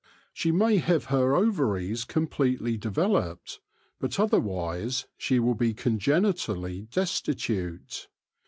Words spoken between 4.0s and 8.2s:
otherwise she will be congenitally destitute.